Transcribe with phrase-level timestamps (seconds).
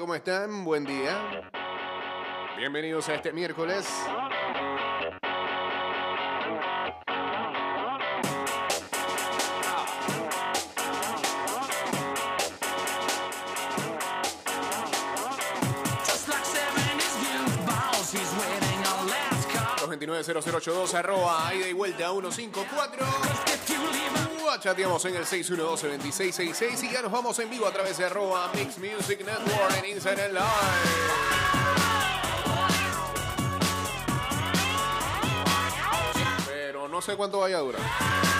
[0.00, 0.64] ¿cómo están?
[0.64, 1.50] Buen día.
[2.56, 3.86] Bienvenidos a este miércoles.
[4.06, 4.30] Call.
[19.98, 23.39] 229-0082, arroba, ida y vuelta 154.
[24.52, 27.72] If you leave a Chateamos en el 612-2666 y ya nos vamos en vivo a
[27.72, 30.42] través de arroba Mix Music Network en Instagram Live.
[36.46, 38.39] Pero no sé cuánto vaya a durar.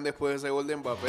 [0.00, 1.08] Después de ese gol de Mbappé?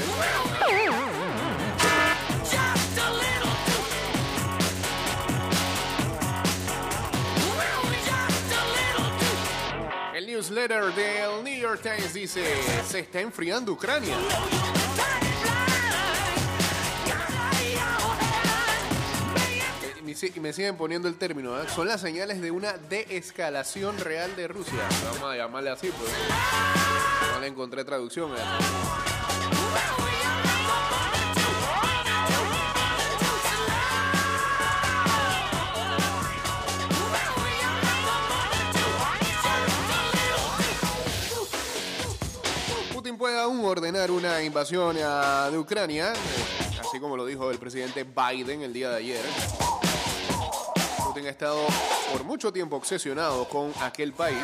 [10.14, 12.44] El newsletter del New York Times dice,
[12.86, 14.16] se está enfriando Ucrania.
[20.22, 21.66] Eh, Y me siguen poniendo el término, ¿eh?
[21.74, 24.88] son las señales de una deescalación real de Rusia.
[25.06, 26.12] Vamos a llamarle así, pues.
[27.34, 28.32] No le encontré traducción.
[28.32, 28.38] ¿eh?
[42.94, 48.04] Putin puede aún ordenar una invasión de Ucrania, eh, así como lo dijo el presidente
[48.04, 49.73] Biden el día de ayer.
[51.14, 51.60] Putin ha estado
[52.12, 54.42] por mucho tiempo obsesionado con aquel país.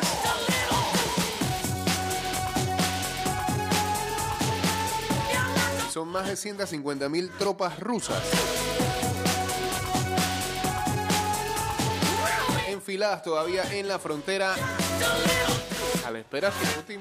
[5.92, 8.22] Son más de 150 mil tropas rusas.
[12.68, 14.54] Enfiladas todavía en la frontera
[16.06, 17.00] a la espera que Putin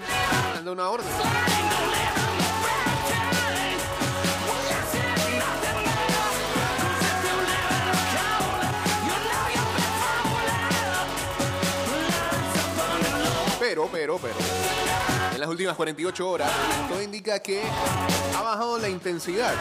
[0.67, 1.05] una orden.
[13.69, 14.33] Pero, pero, pero.
[15.31, 16.51] En las últimas 48 horas,
[16.89, 17.61] todo indica que
[18.35, 19.53] ha bajado la intensidad.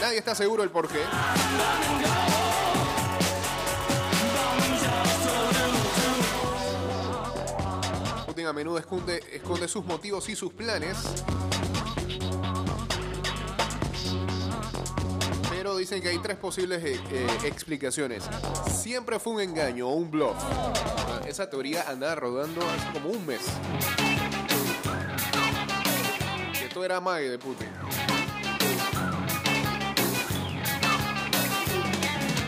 [0.00, 1.00] Nadie está seguro del por qué.
[8.24, 10.96] Putin a menudo esconde, esconde sus motivos y sus planes.
[15.82, 18.22] Dicen que hay tres posibles eh, eh, explicaciones.
[18.70, 20.36] Siempre fue un engaño o un bluff.
[21.26, 23.40] Esa teoría andaba rodando hace como un mes.
[26.56, 27.66] Que todo era mague de Putin.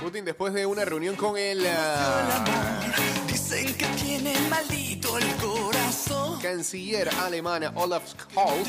[0.01, 2.85] Putin después de una reunión con el ah,
[3.27, 6.24] Dicen que tiene maldito el corazón.
[6.45, 8.69] Canciller alemana Olaf Scholz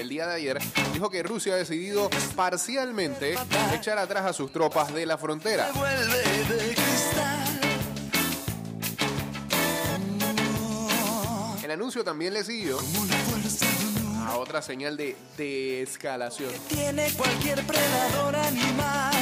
[0.00, 0.58] el día de ayer
[0.92, 3.36] dijo que Rusia ha decidido parcialmente
[3.72, 5.68] echar atrás a sus tropas de la frontera.
[11.62, 12.78] El anuncio también le siguió
[14.26, 19.14] a otra señal de desescalación tiene cualquier predador animal.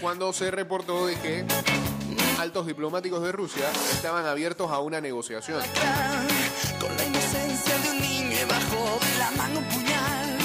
[0.00, 1.46] cuando se reportó de que
[2.40, 5.62] altos diplomáticos de Rusia estaban abiertos a una negociación.
[6.82, 10.38] Con la inocencia de un niño y bajo de la mano un puñal.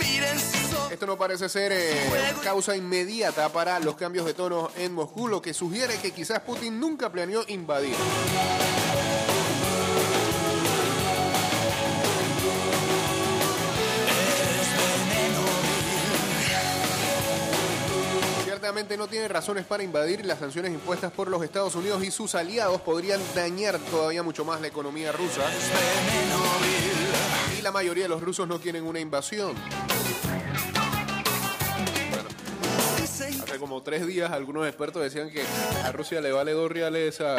[0.00, 0.90] Miren sus.
[0.90, 5.40] Esto no parece ser eh, causa inmediata para los cambios de tono en Moscú, lo
[5.40, 7.94] que sugiere que quizás Putin nunca planeó invadir.
[18.74, 22.34] No tiene razones para invadir y las sanciones impuestas por los Estados Unidos y sus
[22.34, 25.42] aliados podrían dañar todavía mucho más la economía rusa.
[27.56, 29.54] Y la mayoría de los rusos no quieren una invasión.
[33.44, 35.44] Hace como tres días algunos expertos decían que
[35.84, 37.36] a Rusia le vale dos reales esa,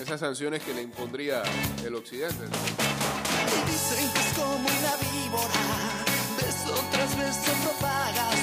[0.00, 1.42] esas sanciones que le impondría
[1.84, 2.44] el occidente.
[3.66, 6.06] dicen que es como una víbora,
[7.18, 8.35] beso propaga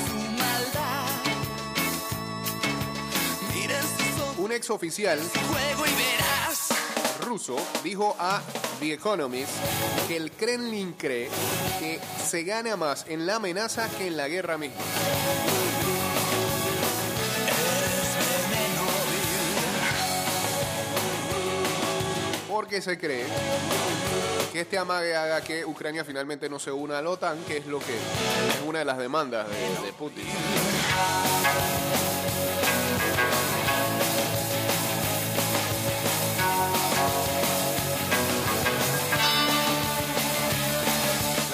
[4.55, 6.69] ex oficial juego y verás.
[7.21, 8.41] ruso dijo a
[8.79, 9.51] The Economist
[10.07, 11.29] que el Kremlin cree
[11.79, 14.81] que se gana más en la amenaza que en la guerra misma.
[22.73, 23.25] que se cree
[24.51, 27.67] que este amague haga que Ucrania finalmente no se una a la OTAN, que es
[27.67, 30.25] lo que es una de las demandas de, de Putin.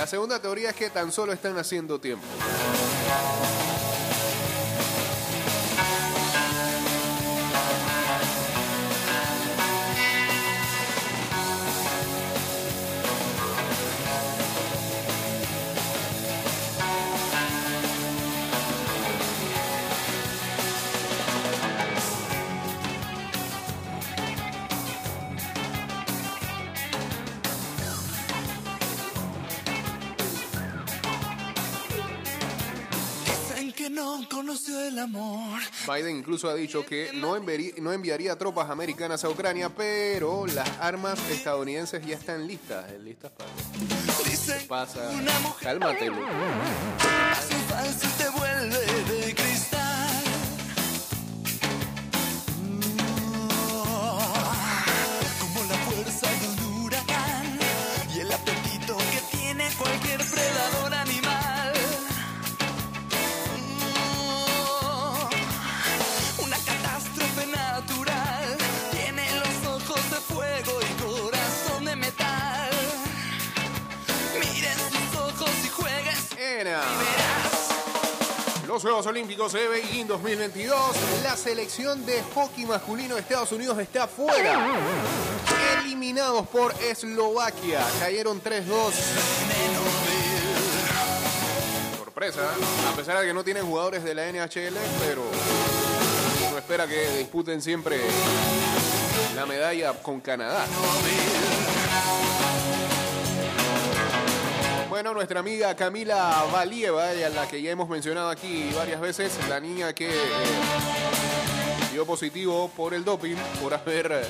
[0.10, 2.26] Segunda teoría es que tan solo están haciendo tiempo.
[34.00, 35.60] No conoció el amor.
[35.86, 40.70] Biden incluso ha dicho que no, enviaría, no enviaría tropas americanas a Ucrania, pero las
[40.80, 42.86] armas estadounidenses ya están listas.
[43.04, 43.50] Listas para...
[44.60, 45.12] ¿Qué pasa?
[45.62, 46.12] Cálmate.
[78.82, 80.80] Juegos Olímpicos de Beijing 2022.
[81.24, 84.68] La selección de hockey masculino de Estados Unidos está fuera.
[85.82, 87.86] Eliminados por Eslovaquia.
[88.00, 88.66] Cayeron 3-2.
[91.98, 92.42] Sorpresa,
[92.92, 95.24] a pesar de que no tienen jugadores de la NHL, pero
[96.48, 98.00] uno espera que disputen siempre
[99.36, 100.66] la medalla con Canadá.
[105.00, 109.58] Bueno, nuestra amiga Camila Valieva, a la que ya hemos mencionado aquí varias veces, la
[109.62, 110.20] niña que eh,
[111.94, 114.28] dio positivo por el doping, por haber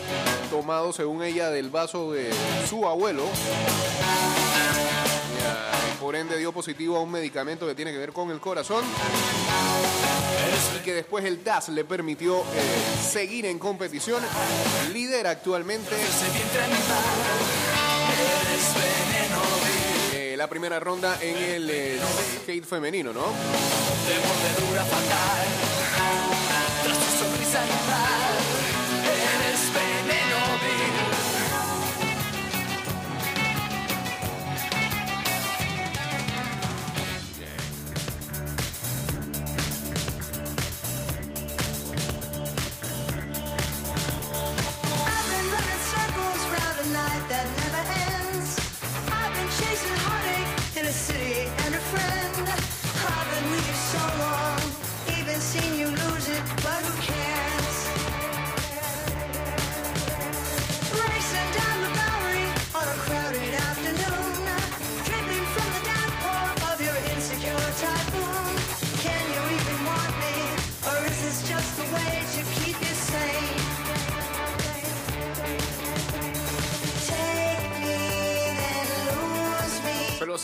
[0.52, 2.30] tomado, según ella, del vaso de
[2.70, 3.24] su abuelo.
[5.92, 8.86] Y por ende dio positivo a un medicamento que tiene que ver con el corazón.
[10.78, 14.22] Y que después el DAS le permitió eh, seguir en competición.
[14.94, 15.96] Lidera actualmente
[20.40, 22.00] la primera ronda en el eh,
[22.44, 23.20] skate femenino, ¿no?
[23.20, 25.48] de mordedura fatal.
[26.82, 27.60] Tras tu sonrisa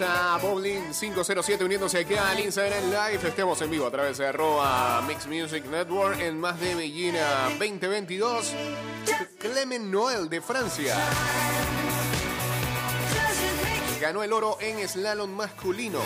[0.02, 3.30] A Bowling 507 uniéndose aquí al Instagram Live.
[3.30, 8.54] Estemos en vivo a través de arroba Mix Music Network en más de Bellina 2022.
[9.40, 10.98] Clement Noel de Francia
[14.02, 16.00] ganó el oro en slalom masculino.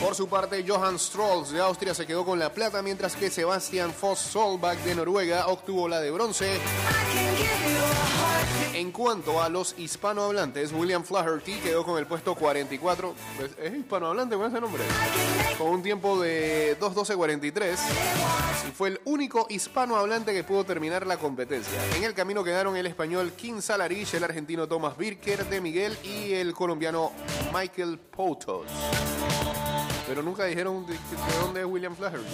[0.00, 3.94] Por su parte, Johan Strolls de Austria se quedó con la plata, mientras que Sebastian
[3.94, 6.60] Foss Solbach de Noruega obtuvo la de bronce.
[8.82, 13.14] En cuanto a los hispanohablantes, William Flaherty quedó con el puesto 44.
[13.40, 14.82] ¿Es- ¿Es hispanohablante con ese nombre?
[15.56, 17.78] Con un tiempo de 2.12.43
[18.68, 21.78] y fue el único hispanohablante que pudo terminar la competencia.
[21.96, 26.32] En el camino quedaron el español Kim Salarich, el argentino Thomas Birker de Miguel y
[26.32, 27.12] el colombiano
[27.54, 28.66] Michael Potos.
[30.08, 30.96] Pero nunca dijeron de
[31.40, 32.26] dónde es William Flaherty.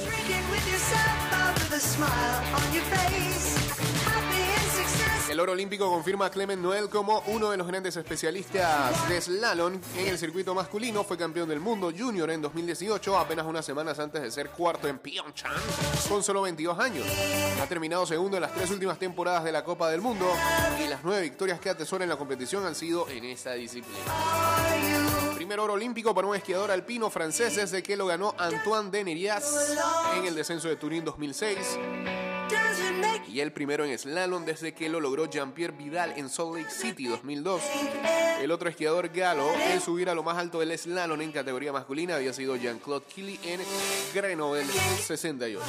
[5.29, 9.79] El oro olímpico confirma a Clement Noel como uno de los grandes especialistas de slalom
[9.99, 11.05] en el circuito masculino.
[11.05, 14.99] Fue campeón del mundo junior en 2018, apenas unas semanas antes de ser cuarto en
[14.99, 15.53] Pyeongchang,
[16.09, 17.07] con solo 22 años.
[17.63, 20.27] Ha terminado segundo en las tres últimas temporadas de la Copa del Mundo
[20.83, 24.01] y las nueve victorias que atesora en la competición han sido en esta disciplina.
[25.35, 29.77] Primer oro olímpico para un esquiador alpino francés desde que lo ganó Antoine Denerias
[30.17, 32.28] en el descenso de Turín 2006.
[33.29, 37.07] Y el primero en slalom desde que lo logró Jean-Pierre Vidal en Salt Lake City
[37.07, 37.63] 2002.
[38.41, 42.17] El otro esquiador galo en subir a lo más alto del slalom en categoría masculina
[42.17, 43.61] había sido Jean-Claude Killy en
[44.15, 45.61] Grenoble 68.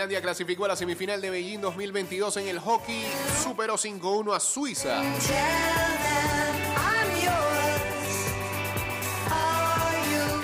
[0.00, 3.04] Finlandia clasificó a la semifinal de Beijing 2022 en el hockey,
[3.44, 5.02] superó 5-1 a Suiza.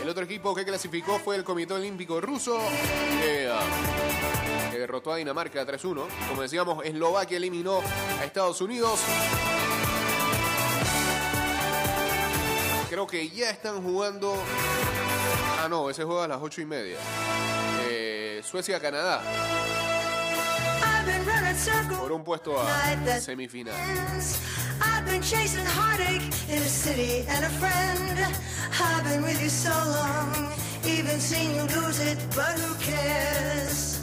[0.03, 2.59] El otro equipo que clasificó fue el Comité Olímpico Ruso,
[3.23, 6.07] que, ah, que derrotó a Dinamarca 3-1.
[6.29, 7.81] Como decíamos, Eslovaquia eliminó
[8.21, 9.01] a Estados Unidos.
[12.91, 14.35] Creo que ya están jugando.
[15.59, 16.99] Ah, no, ese juega a las 8 y media.
[18.47, 19.21] Suecia-Canadá
[20.83, 21.99] I've been running circles.
[21.99, 23.75] por un puesto a semifinal.
[24.81, 28.19] I've been chasing heartache in a city and a friend.
[28.81, 30.53] I've been with you so long,
[30.85, 34.01] even seen you lose it, but who cares?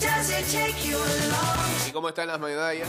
[0.00, 1.86] Does it take you long?
[1.86, 2.88] ¿Y cómo están las medallas?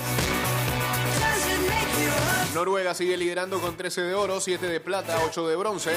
[2.53, 5.91] Noruega sigue liderando con 13 de oro, 7 de plata, 8 de bronce.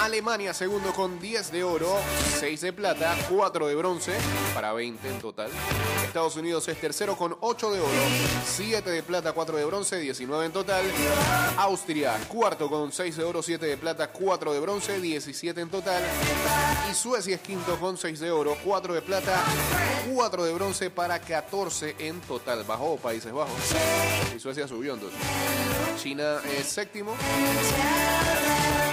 [0.00, 1.96] Alemania segundo con 10 de oro,
[2.38, 4.12] 6 de plata, 4 de bronce,
[4.52, 5.50] para 20 en total.
[6.04, 7.90] Estados Unidos es tercero con 8 de oro,
[8.44, 10.84] 7 de plata, 4 de bronce, 19 en total.
[11.56, 16.02] Austria cuarto con 6 de oro, 7 de plata, 4 de bronce, 17 en total.
[16.90, 19.42] Y Suecia es quinto con 6 de oro, 4 de plata,
[20.12, 22.64] 4 de bronce para 14 en total.
[22.64, 23.54] Bajó Países Bajos
[24.36, 25.18] y Suecia subió entonces.
[25.96, 27.14] China es séptimo.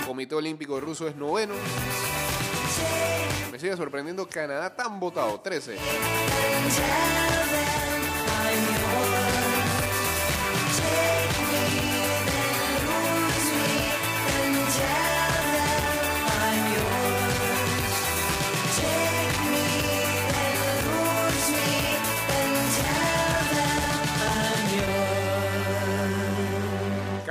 [0.06, 1.54] Comité Olímpico Ruso es noveno.
[3.52, 5.78] Me sigue sorprendiendo Canadá tan votado, 13.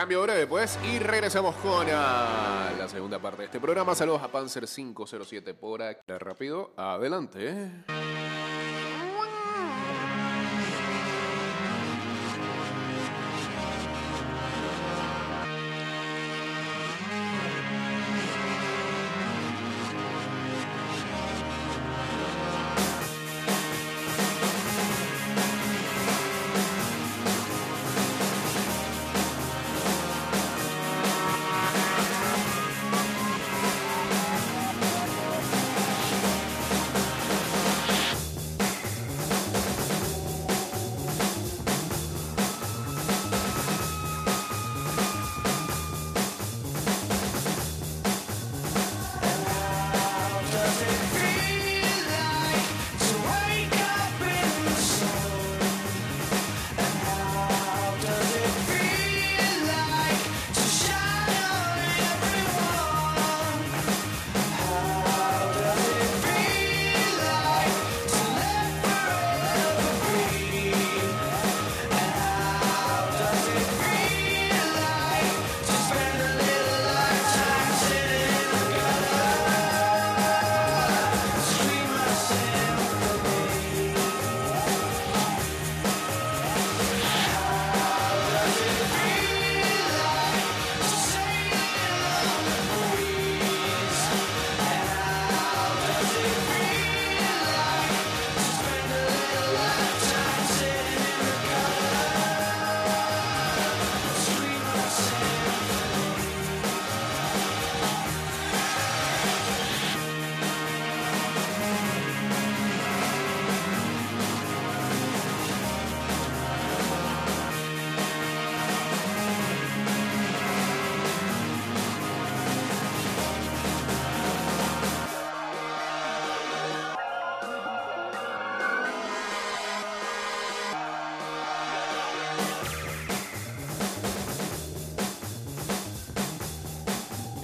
[0.00, 3.94] Cambio breve, pues, y regresamos con ah, la segunda parte de este programa.
[3.94, 6.00] Saludos a Panzer 507 por aquí.
[6.08, 7.70] Rápido, adelante.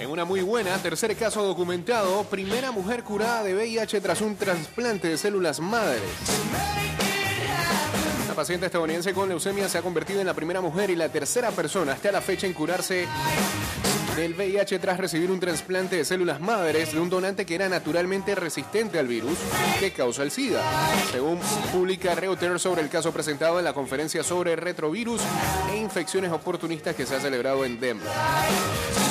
[0.06, 5.08] En una muy buena, tercer caso documentado, primera mujer curada de VIH tras un trasplante
[5.08, 6.00] de células madres.
[8.28, 11.50] La paciente estadounidense con leucemia se ha convertido en la primera mujer y la tercera
[11.50, 13.08] persona hasta la fecha en curarse
[14.16, 18.34] del VIH tras recibir un trasplante de células madres de un donante que era naturalmente
[18.34, 19.36] resistente al virus
[19.78, 20.62] que causa el SIDA.
[21.12, 21.38] Según
[21.70, 25.20] publica Reuters sobre el caso presentado en la conferencia sobre retrovirus
[25.70, 28.08] e infecciones oportunistas que se ha celebrado en Denver.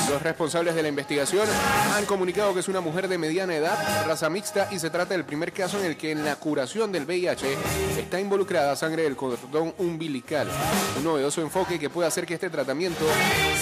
[0.10, 1.48] Los responsables de la investigación
[1.96, 5.24] han comunicado que es una mujer de mediana edad, raza mixta y se trata del
[5.24, 7.58] primer caso en el que en la curación del VIH
[7.98, 10.48] está involucrada sangre del cordón umbilical.
[10.98, 13.06] Un novedoso enfoque que puede hacer que este tratamiento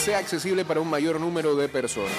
[0.04, 2.14] sea accesible para un mayor número de personas.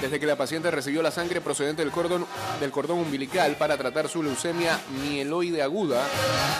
[0.00, 2.24] Desde que la paciente recibió la sangre procedente del cordón,
[2.58, 6.02] del cordón umbilical para tratar su leucemia mieloide aguda,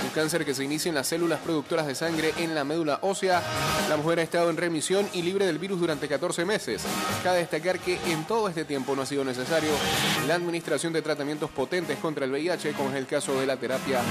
[0.05, 3.43] un cáncer que se inicia en las células productoras de sangre en la médula ósea,
[3.89, 6.83] la mujer ha estado en remisión y libre del virus durante 14 meses.
[7.25, 9.71] Cabe destacar que en todo este tiempo no ha sido necesario
[10.29, 14.03] la administración de tratamientos potentes contra el VIH, como es el caso de la terapia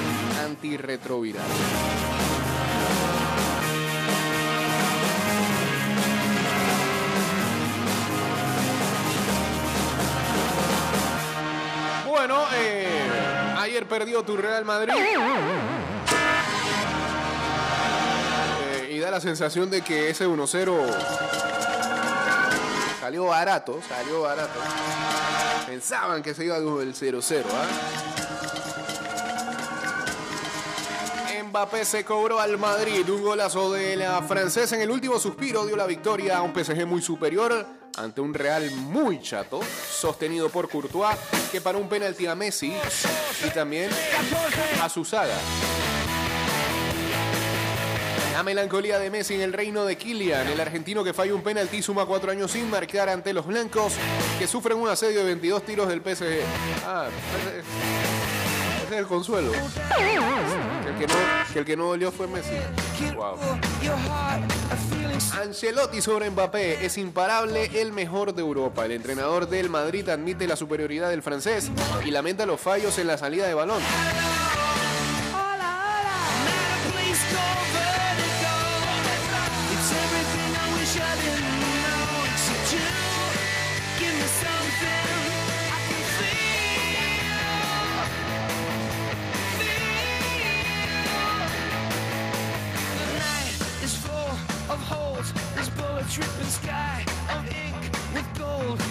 [0.44, 1.46] antirretroviral.
[13.88, 14.94] Perdió tu Real Madrid.
[18.72, 20.76] Eh, y da la sensación de que ese 1-0
[23.00, 24.60] salió barato, salió barato.
[25.66, 28.00] Pensaban que se iba el 0-0, ¿ah?
[31.50, 33.10] Mbappé se cobró al Madrid.
[33.10, 36.86] Un golazo de la francesa en el último suspiro dio la victoria a un PSG
[36.86, 37.66] muy superior
[37.98, 41.18] ante un Real muy chato, sostenido por Courtois,
[41.52, 42.74] que paró un penalti a Messi
[43.46, 43.90] y también
[44.82, 45.36] a su saga.
[48.34, 51.82] La melancolía de Messi en el reino de Kylian, el argentino que falló un penalti
[51.82, 53.94] suma cuatro años sin marcar ante los blancos
[54.40, 56.40] que sufren un asedio de 22 tiros del PSG.
[56.86, 57.10] Ah,
[58.90, 59.52] ese es el consuelo.
[59.52, 61.14] Que el que no,
[61.56, 62.56] el que no dolió fue Messi.
[63.16, 63.38] Wow.
[65.40, 68.86] Ancelotti sobre Mbappé es imparable, el mejor de Europa.
[68.86, 71.70] El entrenador del Madrid admite la superioridad del francés
[72.04, 73.82] y lamenta los fallos en la salida de balón.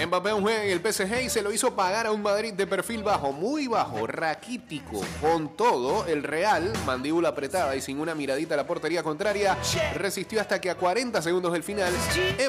[0.07, 2.67] Mbappé un juega en el PSG y se lo hizo pagar a un Madrid de
[2.67, 5.01] perfil bajo, muy bajo, raquítico.
[5.21, 9.59] Con todo, el Real, mandíbula apretada y sin una miradita a la portería contraria,
[9.95, 11.93] resistió hasta que a 40 segundos del final,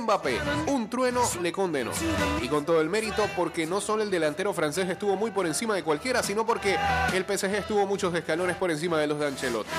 [0.01, 1.91] Mbappé, un trueno, le condenó.
[2.41, 5.73] Y con todo el mérito, porque no solo el delantero francés estuvo muy por encima
[5.73, 6.77] de cualquiera, sino porque
[7.13, 9.71] el PSG estuvo muchos escalones por encima de los de Ancelotti.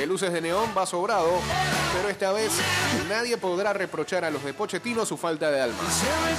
[0.00, 1.28] De luces de neón va sobrado,
[1.94, 2.50] pero esta vez
[3.10, 5.76] nadie podrá reprochar a los de Pochettino su falta de alma.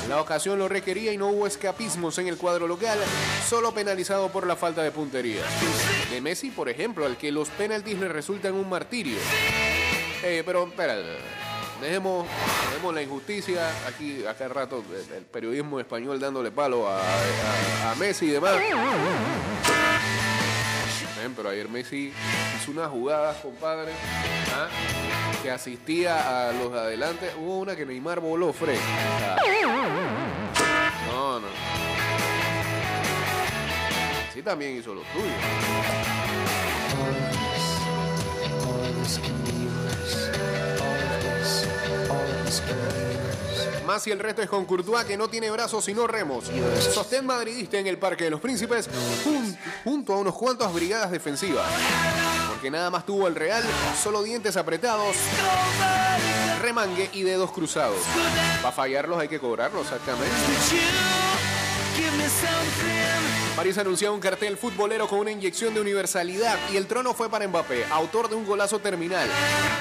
[0.10, 2.98] La ocasión lo requería y no hubo escapismos en el cuadro local,
[3.48, 5.44] solo penalizado por la falta de puntería.
[6.10, 9.20] De Messi, por ejemplo, al que los penaltis le resultan un martirio.
[10.24, 10.68] Eh, pero,
[11.80, 12.26] dejemos,
[12.72, 13.70] dejemos la injusticia.
[13.88, 14.84] Aquí, acá rato,
[15.16, 17.00] el, periodismo español dándole palo a-
[17.92, 18.56] a Messi y demás.
[21.36, 22.12] Pero ayer Messi
[22.56, 23.92] hizo unas jugadas, compadre,
[24.56, 24.68] ¿ah?
[25.44, 27.32] que asistía a los de adelante.
[27.38, 28.74] Hubo una que Neymar voló fre.
[28.76, 29.38] O sea,
[31.08, 31.48] no, no.
[34.34, 35.32] Sí también hizo lo suyo.
[43.92, 46.46] Más si el resto es con Courtois que no tiene brazos sino remos.
[46.94, 48.88] Sostén madridista en el Parque de los Príncipes
[49.26, 51.68] jun- junto a unos cuantos brigadas defensivas.
[52.48, 53.62] Porque nada más tuvo el Real,
[54.02, 55.18] solo dientes apretados,
[56.62, 57.98] remangue y dedos cruzados.
[58.62, 60.32] Para fallarlos hay que cobrarlos, exactamente.
[63.56, 67.48] París anunció un cartel futbolero con una inyección de universalidad y el trono fue para
[67.48, 69.30] Mbappé, autor de un golazo terminal.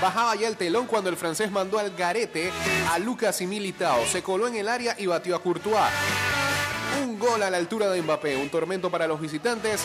[0.02, 2.50] Bajaba ya el telón cuando el francés mandó al garete
[2.90, 4.04] a Lucas y Militao.
[4.06, 5.90] Se coló en el área y batió a Courtois.
[7.02, 9.80] Un gol a la altura de Mbappé, un tormento para los visitantes.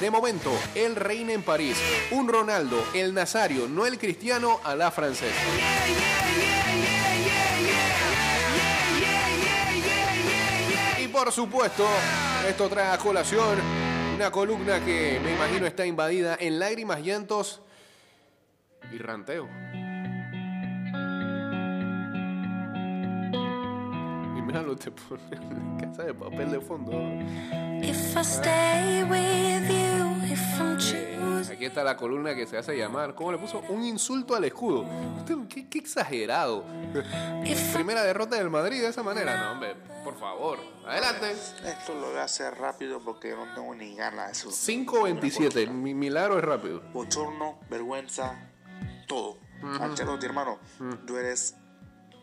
[0.00, 1.76] De momento, el reina en París.
[2.10, 5.34] Un Ronaldo, el Nazario, no el cristiano, a la francesa.
[11.24, 11.86] Por supuesto,
[12.48, 13.56] esto trae a colación
[14.16, 17.62] una columna que me imagino está invadida en lágrimas, llantos
[18.92, 19.48] y ranteo.
[24.52, 26.92] Míralo, te pone la casa de papel de fondo.
[27.82, 31.52] If I stay with you, if I'm Eh, choosing.
[31.56, 33.14] Aquí está la columna que se hace llamar.
[33.14, 33.60] ¿Cómo le puso?
[33.68, 34.84] Un insulto al escudo.
[35.18, 36.64] Usted, Qué, qué exagerado.
[37.72, 39.36] Primera derrota del Madrid de esa manera.
[39.42, 40.58] No, hombre, por favor.
[40.86, 41.32] Adelante.
[41.32, 44.50] Esto lo voy a hacer rápido porque yo no tengo ni ganas de eso.
[44.50, 45.68] 5.27.
[45.70, 46.82] Mi milagro es rápido.
[46.92, 48.48] Bochorno, vergüenza,
[49.08, 49.38] todo.
[49.80, 50.58] Ancelotti, hermano,
[51.06, 51.54] tú eres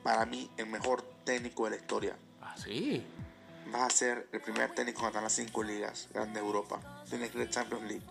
[0.04, 2.16] para mí el mejor técnico de la historia.
[2.42, 3.06] Ah, sí.
[3.72, 7.04] Vas a ser el primer técnico en ganar las cinco ligas grandes de Europa.
[7.10, 8.06] Tienes que ir a Champions League.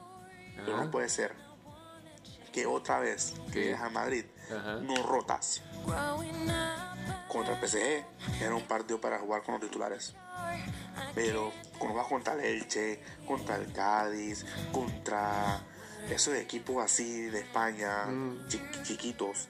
[0.56, 1.34] Pero no puede ser
[2.52, 4.24] que otra vez que llegas a Madrid
[4.82, 5.62] no rotas.
[7.28, 8.04] Contra el PSG
[8.40, 10.14] era un partido para jugar con los titulares.
[11.14, 15.60] Pero cuando vas contra el Elche, contra el Cádiz, contra
[16.10, 18.48] esos equipos así de España, Mm.
[18.48, 19.48] chi- chiquitos,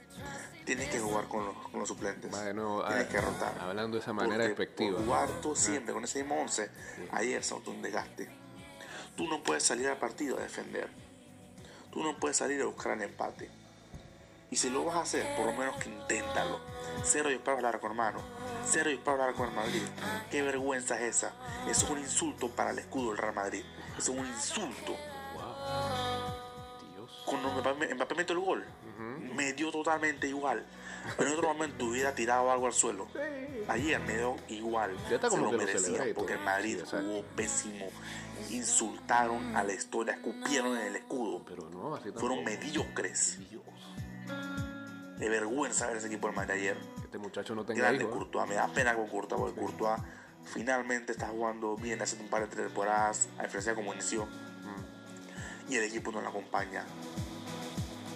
[0.64, 2.31] tienes que jugar con los, con los suplentes.
[2.31, 3.59] Nuevo, tienes ah, que rotar.
[3.59, 4.98] hablando de esa manera despectiva.
[4.98, 6.70] Jugar tú siempre con ese mismo 11,
[7.12, 8.28] ayer se un desgaste.
[9.16, 10.88] Tú no puedes salir al partido a defender.
[11.90, 13.50] Tú no puedes salir a buscar el empate.
[14.50, 16.61] Y si lo vas a hacer, por lo menos que inténtalo.
[17.02, 18.20] Cero disparos al arco, hermano.
[18.66, 19.83] Cero disparos al arco del Madrid.
[20.31, 21.33] Qué vergüenza es esa.
[21.68, 23.64] Eso es un insulto para el escudo del Real Madrid.
[23.98, 24.96] Eso es un insulto.
[26.94, 27.22] Dios.
[27.26, 28.64] Cuando Mbappé, Mbappé el gol,
[28.99, 30.65] me dio totalmente igual.
[31.19, 33.07] En otro momento hubiera tirado algo al suelo.
[33.69, 34.97] Ayer me dio igual.
[35.09, 37.23] Ya está Se como lo que lo merecía celebré y porque el Madrid Sí, jugó
[37.37, 37.87] pésimo.
[38.51, 41.45] Insultaron a la historia, escupieron en el escudo.
[41.47, 42.11] Pero no, así.
[42.13, 43.39] Fueron mediocres.
[43.51, 43.63] Dios.
[45.19, 46.77] De vergüenza ver ese equipo del Madrid ayer.
[46.97, 48.15] Que este muchacho no tenga Grande hijos.
[48.15, 48.19] ¿eh?
[48.19, 50.01] Courtois, me da pena con Courtois porque Courtois
[50.45, 54.27] finalmente está jugando bien hace un par de temporadas, a diferencia de como inició.
[54.27, 55.73] Mm.
[55.73, 56.85] Y el equipo no lo acompaña.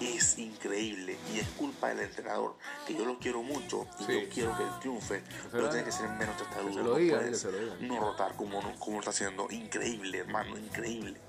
[0.03, 4.13] Es increíble y es culpa del entrenador, que yo lo quiero mucho y Sí.
[4.23, 6.83] yo quiero que él triunfe, pero tiene que ser menos testarudo.
[6.83, 7.47] no diga, puedes
[7.81, 9.47] no rotar como, no- como lo está haciendo.
[9.51, 11.21] Increíble, hermano, increíble.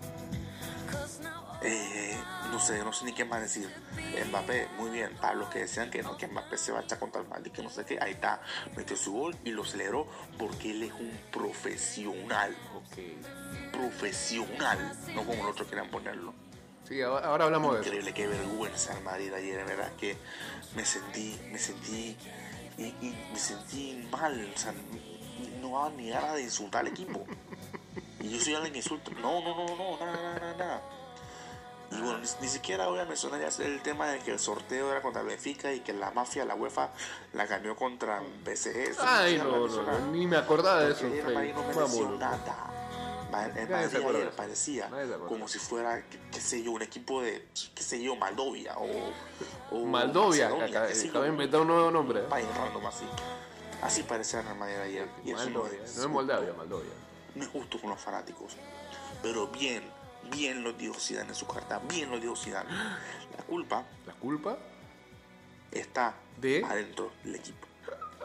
[1.66, 2.18] Eh,
[2.52, 3.70] no sé, no sé ni qué más decir.
[4.30, 5.16] Mbappé, muy bien.
[5.22, 7.52] Para los que decían que no, que Mbappé se va a echar contra el Madrid,
[7.52, 8.42] que no sé qué, ahí está.
[8.76, 10.08] Metió su gol y lo celebró
[10.38, 12.56] porque él es un profesional.
[12.76, 13.72] Ok.
[13.72, 14.92] Profesional.
[15.16, 16.34] No como los otros querían ponerlo.
[16.94, 17.90] Sí, ahora, ahora hablamos de eso.
[17.90, 20.16] Increíble, qué vergüenza el Madrid ayer, de verdad que
[20.76, 22.16] me sentí, me sentí,
[22.78, 24.76] y, y me sentí mal, o sea,
[25.60, 27.26] no daba ni ganas de insultar al equipo.
[28.20, 30.82] Y yo soy alguien que insulta, no, no, no, no, nada, nada, nada.
[31.90, 34.92] Y bueno, ni, ni siquiera voy a mencionar ya el tema de que el sorteo
[34.92, 36.92] era contra el Benfica y que la mafia, la UEFA,
[37.34, 38.22] la cambió contra.
[38.46, 41.08] Eso Ay, no, no, no, ni me acordaba de eso.
[41.08, 42.73] El Madrid no mereció nada.
[43.34, 43.90] Parecía
[44.90, 45.18] se acuerda.
[45.28, 48.88] como si fuera, qué, sé yo, un equipo de, qué sé yo, Maldovia o,
[49.72, 52.20] o Maldovia, acaba, de inventar un nuevo nombre.
[52.20, 52.24] ¿eh?
[52.24, 53.06] un país random así.
[53.82, 55.10] Así parecía Real Madrid ayer.
[55.26, 56.92] Y eso no es, No es Moldavia, Moldavia.
[57.36, 58.56] no es justo con los fanáticos.
[59.22, 59.84] Pero bien,
[60.32, 62.70] bien lo dijo Zidane en su carta, bien lo dijo Zidane.
[63.38, 64.58] La culpa ¿La culpa?
[65.72, 66.64] está ¿De?
[66.64, 67.68] adentro del equipo.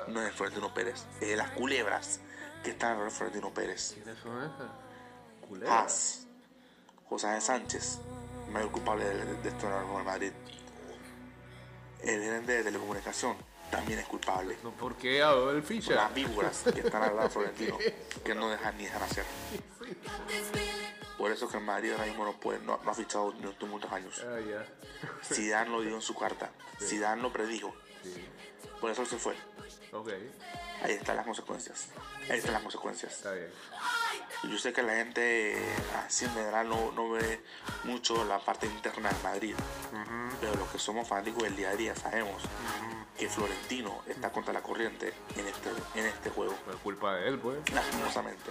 [0.08, 2.20] No es Florentino Pérez, es de las culebras
[2.62, 3.94] que están en Florentino Pérez.
[3.94, 4.87] ¿Quiénes son esas?
[5.68, 6.26] Haas,
[7.08, 7.98] José Sánchez,
[8.52, 10.32] mayor culpable de, de, de esto en el Real Madrid.
[12.02, 13.36] El gerente de telecomunicación
[13.70, 14.56] también es culpable.
[14.62, 15.94] No, ¿Por qué hago el ficha?
[15.94, 17.78] Las víboras que están al lado de Florentino,
[18.24, 19.24] que no dejan ni dejan hacer.
[21.16, 23.68] Por eso que el Madrid ahora mismo no, puede, no, no ha fichado ni en
[23.70, 24.24] muchos años.
[24.24, 24.64] Ah, ya.
[25.22, 26.50] Zidane lo dijo en su carta.
[26.80, 27.74] Zidane lo predijo.
[28.04, 28.24] Sí.
[28.80, 29.34] Por eso se fue.
[30.82, 31.88] Ahí están las consecuencias.
[32.30, 33.12] Ahí están las consecuencias.
[33.12, 33.50] está bien.
[34.44, 35.56] Yo sé que la gente
[36.06, 37.42] así en general no, no ve
[37.84, 39.54] mucho la parte interna del Madrid,
[40.40, 42.42] pero los que somos fanáticos del día a día sabemos
[43.18, 47.38] que Florentino está contra la corriente en este, en este juego, es culpa de él,
[47.38, 47.58] pues.
[47.72, 48.50] lastimosamente.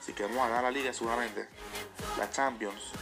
[0.00, 1.46] Si queremos ganar la liga, seguramente
[2.16, 2.92] la Champions,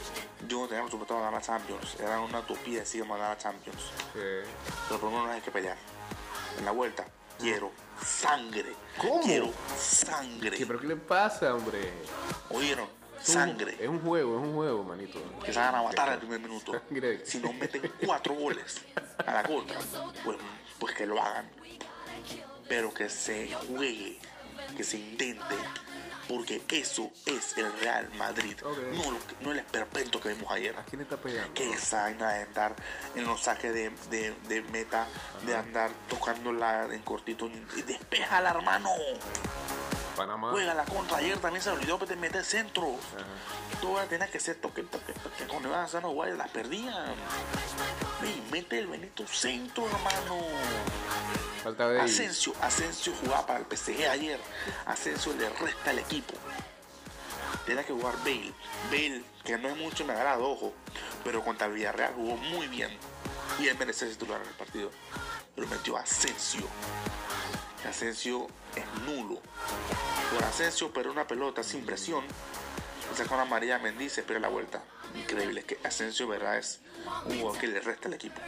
[0.49, 4.21] yo no tenía presupuestado ganar la Champions, era una utopía decir ganar la Champions, Sí.
[4.89, 5.77] pero por lo menos hay que pelear.
[6.59, 7.05] En la vuelta,
[7.39, 7.71] quiero
[8.05, 9.23] sangre, ¿Cómo?
[9.23, 11.93] quiero sangre, ¿Qué, ¿Pero qué le pasa, hombre?
[12.51, 12.89] ¿oyeron?
[13.21, 13.77] Es un- Sangre.
[13.81, 15.19] Es un juego, es un juego, manito.
[15.45, 16.73] que se van a matar al primer minuto.
[16.73, 17.25] Sangre.
[17.27, 18.77] Si nos meten cuatro goles
[19.27, 19.79] a la contra,
[20.25, 20.37] pues,
[20.79, 21.49] pues que lo hagan.
[22.69, 24.19] Pero que se juegue,
[24.77, 25.55] que se intente,
[26.29, 30.77] porque eso es el Real Madrid, no, lo que- no el esperpento que vimos ayer.
[30.77, 31.53] ¿A quién está pegando?
[31.55, 32.75] Que esa de andar
[33.15, 35.07] en los saques de, de, de meta,
[35.45, 38.91] de andar tocándola en cortito, y despéjala, hermano.
[40.17, 40.51] Panamá.
[40.51, 41.19] Juega la contra.
[41.19, 42.97] Ayer también se olvidó de meter centro.
[43.81, 45.45] Tú tenías que ser toque, toque, toque.
[45.47, 47.15] Cuando iban a hacer los guayas, las perdían.
[48.23, 50.41] Ey, mete el Benito centro, hermano.
[51.63, 54.41] Falta de Asensio, Asensio jugaba para el PSG ayer.
[54.87, 56.35] Asensio le resta al equipo.
[57.67, 58.53] Tenía que jugar Bale.
[58.91, 60.73] Bale, que no es mucho me agrado, ojo.
[61.25, 62.97] Pero contra Villarreal jugó muy bien.
[63.59, 64.91] Y él merecía ser titular en el partido.
[65.55, 66.67] Pero metió a Asensio.
[67.87, 69.41] Asensio es nulo.
[70.33, 72.25] Por Asensio, pero una pelota sin presión.
[73.11, 74.83] Le sacó una María Mendiz se espera la vuelta.
[75.15, 75.61] Increíble.
[75.61, 76.81] Es que Asensio, verdad, es
[77.27, 78.41] un jugador que le resta al equipo.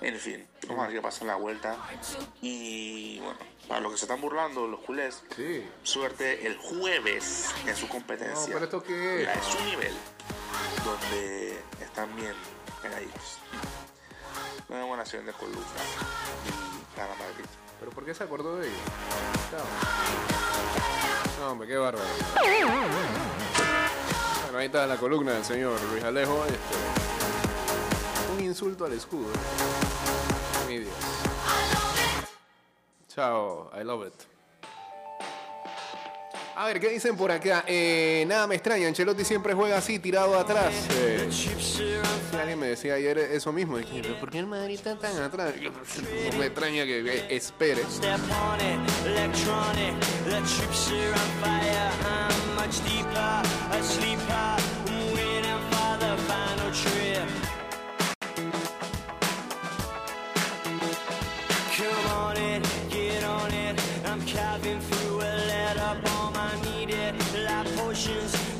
[0.00, 1.76] En fin, vamos a ver qué pasa en la vuelta.
[2.42, 5.66] Y bueno, para los que se están burlando, los culés, Sí.
[5.82, 8.48] suerte el jueves en su competencia.
[8.48, 9.26] No, pero ¿esto qué es?
[9.26, 9.94] La de su nivel,
[10.84, 12.34] donde están bien
[12.82, 13.38] pegaditos.
[14.68, 15.60] Una buena acción de columna
[16.46, 17.44] y gana Madrid.
[17.84, 18.70] ¿Pero por qué se acordó de?
[19.50, 19.60] Chao.
[21.38, 22.08] No, hombre, qué bárbaro.
[24.44, 26.46] Bueno, ahí está la columna del señor Luis Alejo.
[26.46, 26.76] Este,
[28.32, 29.28] un insulto al escudo.
[30.66, 30.94] Mi Dios.
[33.08, 34.14] Chao, I love it.
[36.56, 37.64] A ver, ¿qué dicen por acá?
[37.66, 40.72] Eh, nada me extraña, Ancelotti siempre juega así, tirado atrás.
[40.92, 41.28] Eh,
[42.40, 43.78] Alguien me decía ayer eso mismo.
[43.78, 45.54] dije, "¿Pero ¿Por qué el Madrid está tan atrás?
[46.38, 47.82] Me extraña que, espere.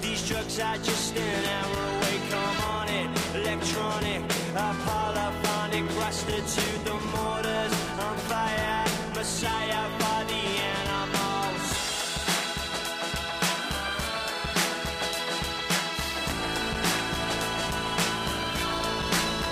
[0.01, 1.64] These drugs are just an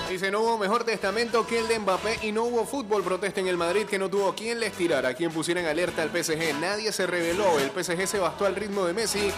[0.08, 3.48] Dice, no hubo mejor testamento que el de Mbappé y no hubo fútbol protesta en
[3.48, 6.60] el Madrid que no tuvo quien les tirara, quien pusiera en alerta al PSG.
[6.60, 7.58] Nadie se reveló.
[7.58, 9.32] El PSG se bastó al ritmo de Messi,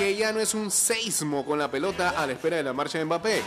[0.00, 2.98] que ya no es un seismo con la pelota a la espera de la marcha
[2.98, 3.42] de Mbappé.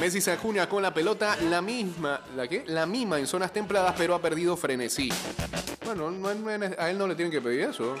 [0.00, 2.64] Messi se acuña con la pelota, la misma, ¿la qué?
[2.66, 5.10] La misma en zonas templadas, pero ha perdido frenesí.
[5.84, 7.94] Bueno, no- no- a él no le tienen que pedir eso.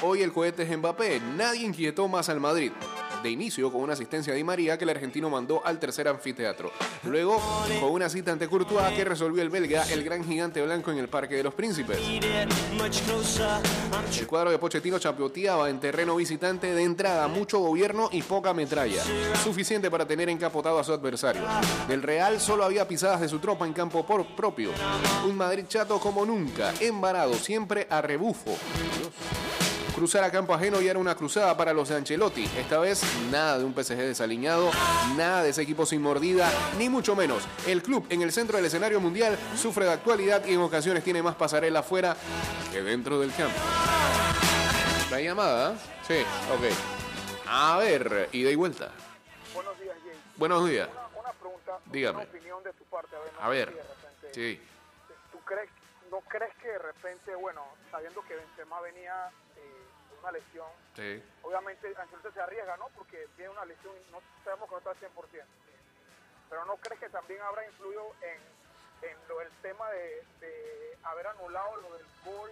[0.00, 1.20] Hoy el cohete es Mbappé.
[1.36, 2.72] Nadie inquietó más al Madrid.
[3.24, 6.70] De inicio con una asistencia de Di María que el argentino mandó al tercer anfiteatro.
[7.04, 7.40] Luego
[7.80, 11.08] con una cita ante Courtois que resolvió el belga, el gran gigante blanco en el
[11.08, 11.98] Parque de los Príncipes.
[14.20, 19.02] El cuadro de Pochettino chapeoteaba en terreno visitante de entrada, mucho gobierno y poca metralla.
[19.42, 21.40] Suficiente para tener encapotado a su adversario.
[21.88, 24.68] Del Real solo había pisadas de su tropa en campo por propio.
[25.26, 28.54] Un Madrid chato como nunca, embarado, siempre a rebufo.
[29.94, 32.44] Cruzar a campo ajeno ya era una cruzada para los de Ancelotti.
[32.58, 34.70] Esta vez nada de un PSG desaliñado,
[35.16, 37.44] nada de ese equipo sin mordida, ni mucho menos.
[37.66, 41.22] El club en el centro del escenario mundial sufre de actualidad y en ocasiones tiene
[41.22, 42.16] más pasarela afuera
[42.72, 43.56] que dentro del campo.
[45.12, 45.76] La llamada,
[46.08, 47.46] sí, ok.
[47.46, 48.90] A ver, ida y vuelta.
[49.54, 50.18] Buenos días, Jay.
[50.36, 50.88] Buenos días.
[50.90, 52.16] Una, una pregunta, Dígame.
[52.18, 53.14] una opinión de tu parte.
[53.14, 53.82] A ver, A ver,
[54.32, 54.60] sí.
[55.30, 55.70] ¿Tú crees,
[56.10, 59.30] no crees que de repente, bueno, sabiendo que Benzema venía
[60.24, 61.22] una lesión, Sí.
[61.42, 62.88] obviamente Ancelotti se arriesga, ¿no?
[62.96, 65.44] Porque tiene una lesión y no sabemos que no está al 100%.
[66.48, 71.26] Pero ¿no crees que también habrá influido en, en lo, el tema de, de haber
[71.26, 72.50] anulado lo del gol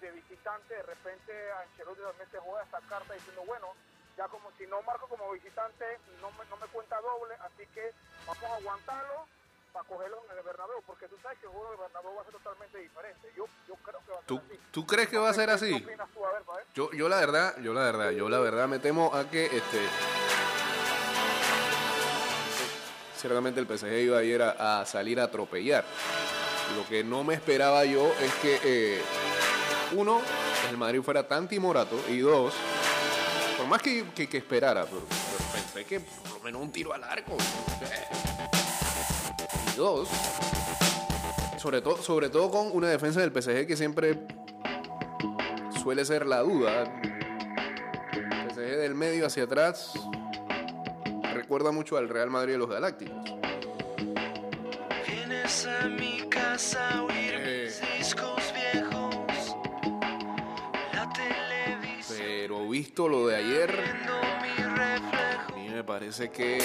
[0.00, 0.74] de visitante?
[0.74, 3.72] De repente Ancelotti también se juega esta carta diciendo, bueno,
[4.16, 7.92] ya como si no marco como visitante, no me, no me cuenta doble, así que
[8.26, 9.26] vamos a aguantarlo
[14.26, 14.40] tú.
[14.46, 15.84] Yo, ¿Tú, crees que va a ser así?
[16.74, 19.78] Yo, yo la verdad, yo la verdad, yo la verdad me temo a que este
[23.16, 25.84] ciertamente el PSG iba ayer a, a salir a atropellar.
[26.76, 29.02] Lo que no me esperaba yo es que eh,
[29.92, 30.20] uno,
[30.68, 32.54] el Madrid fuera tan timorato y dos,
[33.56, 35.02] por más que, que, esperara, pero,
[35.52, 37.36] pensé que por lo menos un tiro al arco.
[41.56, 44.18] Sobre, todo sobre todo con una defensa del PSG que siempre
[45.80, 46.82] suele ser la duda.
[48.12, 49.92] El PSG del medio hacia atrás
[51.32, 53.16] recuerda mucho al Real Madrid de los Galácticos.
[55.06, 59.54] Vienes a mi casa a oír mis discos viejos,
[60.92, 62.18] la televisión.
[62.18, 63.70] Pero visto lo de ayer,
[64.08, 66.58] a mí me parece que.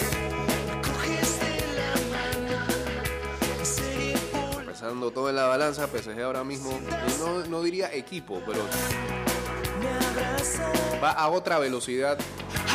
[4.84, 5.88] Pesando todo en la balanza.
[5.88, 6.78] PSG ahora mismo,
[7.20, 8.60] no, no diría equipo, pero
[11.02, 12.18] va a otra velocidad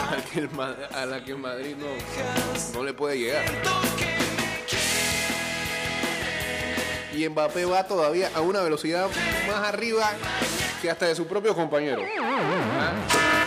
[0.07, 3.45] a la que el, Madrid no, no le puede llegar.
[7.15, 9.09] Y Mbappé va todavía a una velocidad
[9.47, 10.11] más arriba
[10.81, 12.01] que hasta de su propio compañero.
[12.23, 12.93] ¿Ah?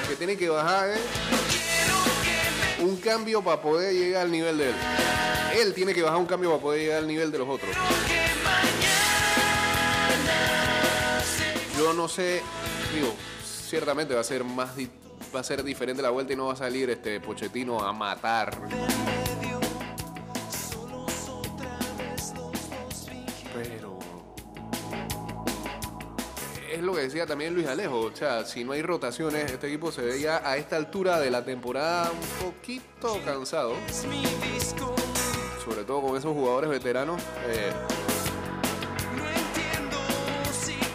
[0.08, 1.00] Que tiene que bajar ¿eh?
[2.82, 4.76] Un cambio para poder llegar al nivel de él.
[5.60, 7.76] Él tiene que bajar un cambio para poder llegar al nivel de los otros.
[11.78, 12.42] Yo no sé,
[12.94, 13.14] digo,
[13.44, 14.72] ciertamente va a ser más
[15.34, 18.52] va a ser diferente la vuelta y no va a salir este Pochettino a matar.
[26.82, 29.92] Es lo que decía también Luis Alejo, o sea, si no hay rotaciones, este equipo
[29.92, 33.76] se ve ya a esta altura de la temporada un poquito cansado,
[35.64, 37.22] sobre todo con esos jugadores veteranos.
[37.48, 37.72] eh,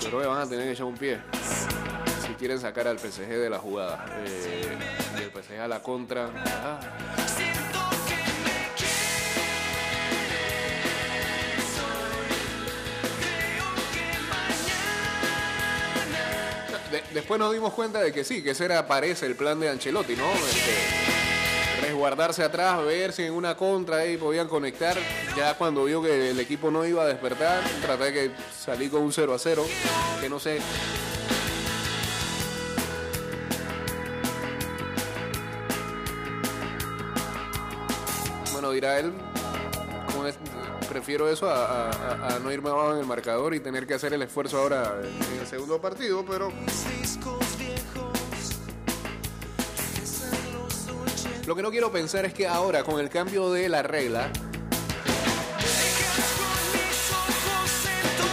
[0.00, 1.20] creo que van a tener que echar un pie
[2.26, 4.04] si quieren sacar al PSG de la jugada.
[4.24, 4.76] Eh,
[5.18, 6.30] y el PSG a la contra.
[6.46, 6.80] ah.
[16.96, 19.68] De- después nos dimos cuenta de que sí, que ese era, parece el plan de
[19.68, 20.30] Ancelotti, ¿no?
[20.32, 24.96] Este, resguardarse atrás, ver si en una contra ahí podían conectar.
[25.36, 28.30] Ya cuando vio que el equipo no iba a despertar, traté de
[28.64, 29.66] salí con un 0 a 0,
[30.20, 30.58] que no sé.
[38.52, 39.12] Bueno, dirá él,
[40.96, 44.56] prefiero eso a no irme abajo en el marcador y tener que hacer el esfuerzo
[44.58, 46.50] ahora en el segundo partido, pero
[51.46, 54.30] lo que no quiero pensar es que ahora con el cambio de la regla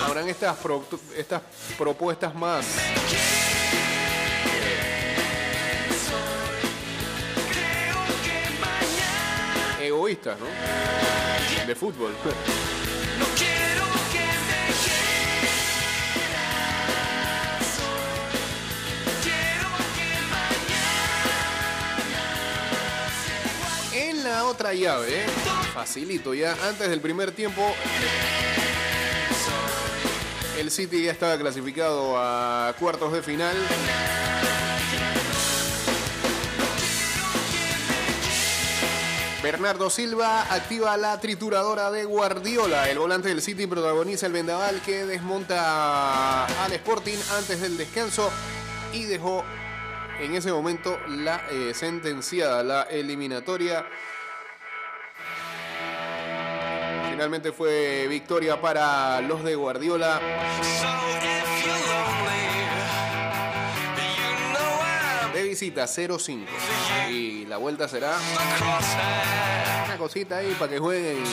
[0.06, 0.86] habrán estas, pro-
[1.17, 1.41] estas
[1.78, 2.65] propuestas más
[9.83, 10.45] egoístas, ¿no?
[11.65, 12.13] De fútbol.
[23.93, 25.25] En la otra llave, ¿eh?
[25.73, 27.61] facilito ya, antes del primer tiempo,
[30.57, 33.55] el City ya estaba clasificado a cuartos de final.
[39.43, 42.89] Bernardo Silva activa la trituradora de Guardiola.
[42.89, 48.32] El volante del City protagoniza el vendaval que desmonta al Sporting antes del descanso
[48.93, 49.43] y dejó
[50.21, 53.86] en ese momento la eh, sentenciada, la eliminatoria.
[57.12, 60.21] Finalmente fue victoria para los de Guardiola.
[65.53, 66.47] Visita 0-5.
[67.11, 68.17] Y la vuelta será
[69.85, 71.23] una cosita ahí para que jueguen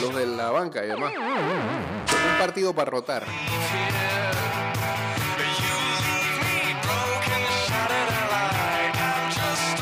[0.00, 1.12] los de la banca y demás.
[1.14, 3.24] Un partido para rotar.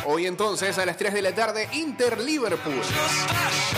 [0.05, 2.83] Hoy entonces a las 3 de la tarde Inter Liverpool.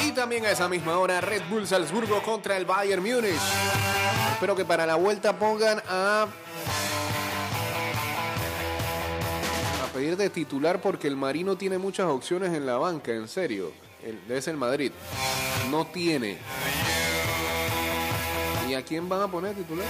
[0.04, 3.40] Y también a esa misma hora Red Bull Salzburgo contra el Bayern Múnich.
[4.32, 6.26] Espero que para la vuelta pongan a
[9.96, 13.72] pedir de titular porque el Marino tiene muchas opciones en la banca, en serio.
[14.04, 14.92] El, es el Madrid.
[15.70, 16.36] No tiene.
[18.68, 19.86] ¿Y a quién van a poner titular?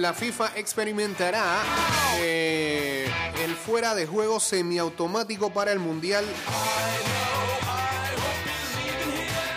[0.00, 1.62] La FIFA experimentará
[2.20, 3.06] eh,
[3.44, 6.24] el fuera de juego semiautomático para el Mundial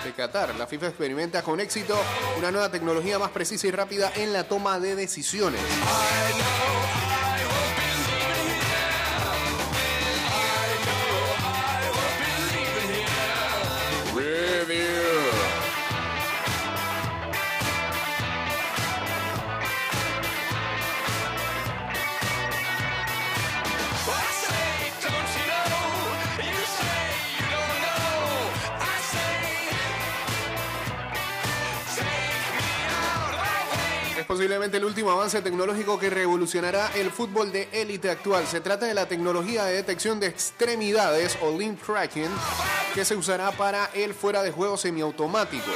[0.03, 0.53] de Qatar.
[0.55, 1.97] La FIFA experimenta con éxito
[2.37, 5.61] una nueva tecnología más precisa y rápida en la toma de decisiones.
[34.23, 38.47] Es posiblemente el último avance tecnológico que revolucionará el fútbol de élite actual.
[38.47, 42.29] Se trata de la tecnología de detección de extremidades o limb tracking
[42.95, 45.69] que se usará para el fuera de juego semiautomático.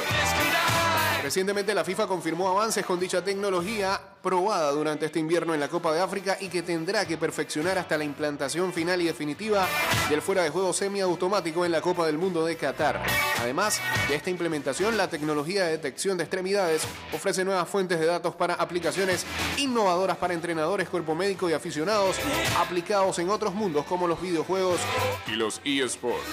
[1.22, 5.92] Recientemente la FIFA confirmó avances con dicha tecnología probada durante este invierno en la Copa
[5.92, 9.66] de África y que tendrá que perfeccionar hasta la implantación final y definitiva
[10.10, 13.02] del fuera de juego semiautomático en la Copa del Mundo de Qatar.
[13.40, 18.34] Además de esta implementación, la tecnología de detección de extremidades ofrece nuevas fuentes de datos
[18.34, 19.24] para aplicaciones
[19.56, 22.16] innovadoras para entrenadores, cuerpo médico y aficionados
[22.58, 24.80] aplicados en otros mundos como los videojuegos
[25.26, 26.24] y los eSports.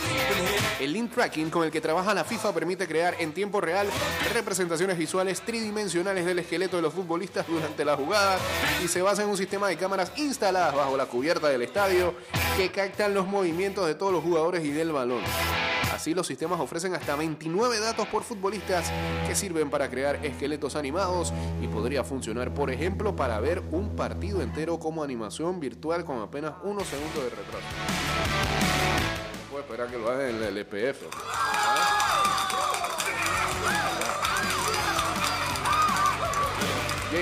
[0.80, 3.88] El link tracking con el que trabaja la FIFA permite crear en tiempo real
[4.34, 8.38] representaciones visuales tridimensionales del esqueleto de los futbolistas durante la jugada
[8.84, 12.14] y se basa en un sistema de cámaras instaladas bajo la cubierta del estadio
[12.56, 15.24] que captan los movimientos de todos los jugadores y del balón.
[15.92, 18.92] Así los sistemas ofrecen hasta 29 datos por futbolistas
[19.26, 24.42] que sirven para crear esqueletos animados y podría funcionar, por ejemplo, para ver un partido
[24.42, 27.66] entero como animación virtual con apenas unos segundos de retraso.
[29.34, 31.06] No puedo esperar que lo haga en el EPF.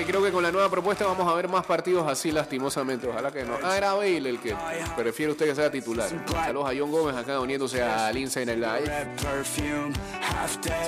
[0.02, 3.06] Creo que con la nueva propuesta vamos a ver más partidos así lastimosamente.
[3.08, 3.54] Ojalá que no.
[3.62, 4.54] Ah, era Bale el que
[4.96, 6.08] prefiere usted que sea titular.
[6.08, 8.90] Saludos a John Gómez acá uniéndose a Lindsay en el live.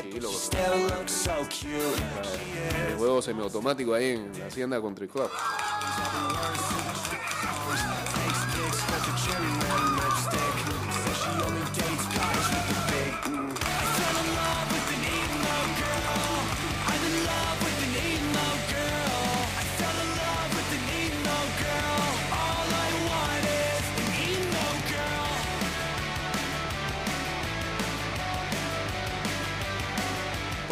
[0.02, 0.34] Sí, loco.
[2.88, 5.30] El juego semiautomático ahí en la hacienda Country Club.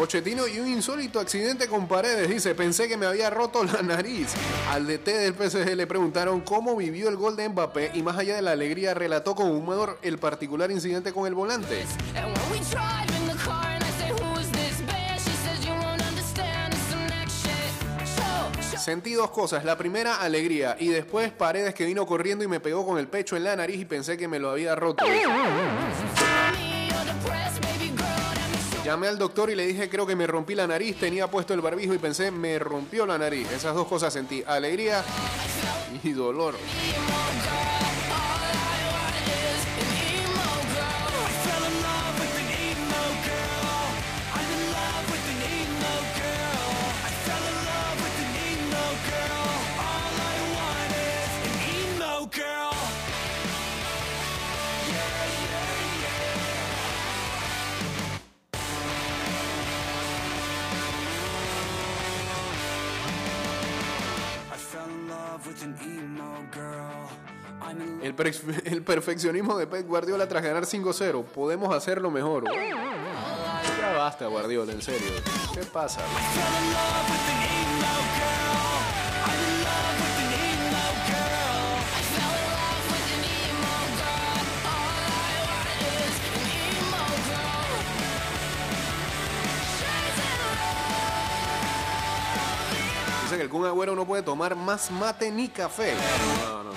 [0.05, 2.29] Pochettino y un insólito accidente con paredes.
[2.29, 4.27] Dice, pensé que me había roto la nariz.
[4.69, 8.35] Al DT del PSG le preguntaron cómo vivió el gol de Mbappé y más allá
[8.35, 11.85] de la alegría relató con humor el particular incidente con el volante.
[18.77, 19.65] Sentí dos cosas.
[19.65, 20.77] La primera, alegría.
[20.79, 23.81] Y después, paredes que vino corriendo y me pegó con el pecho en la nariz
[23.81, 25.03] y pensé que me lo había roto.
[28.85, 30.99] Llamé al doctor y le dije, creo que me rompí la nariz.
[30.99, 33.51] Tenía puesto el barbijo y pensé, me rompió la nariz.
[33.51, 34.43] Esas dos cosas sentí.
[34.45, 35.03] Alegría
[36.03, 36.53] y dolor.
[68.05, 68.31] El, per-
[68.65, 71.23] el perfeccionismo de Pep Guardiola tras ganar 5-0.
[71.25, 72.43] Podemos hacerlo mejor.
[73.79, 75.09] Ya basta, Guardiola, en serio.
[75.55, 76.01] ¿Qué pasa?
[93.23, 95.93] Dice que el Kun Agüero no puede tomar más mate ni café.
[96.47, 96.71] No, no.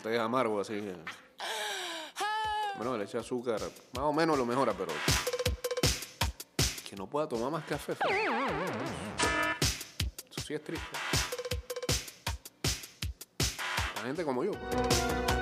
[0.00, 0.80] Mate es amargo, así.
[2.76, 3.60] Bueno, le eché azúcar.
[3.94, 4.92] Más o menos lo mejora, pero.
[6.88, 7.92] Que no pueda tomar más café.
[10.30, 10.86] Eso sí es triste.
[13.96, 14.52] La gente como yo.
[14.52, 15.39] pues.